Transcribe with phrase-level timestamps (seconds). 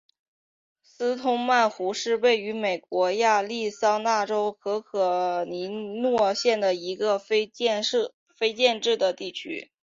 [0.81, 7.83] 斯通曼湖是位于美国亚利桑那州可可尼诺县的一个非建
[8.81, 9.71] 制地区。